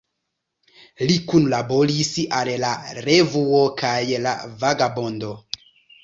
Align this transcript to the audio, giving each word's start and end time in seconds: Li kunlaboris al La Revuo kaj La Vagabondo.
Li 1.09 1.17
kunlaboris 1.33 2.07
al 2.37 2.49
La 2.63 2.71
Revuo 3.07 3.59
kaj 3.81 3.91
La 4.27 4.33
Vagabondo. 4.65 5.31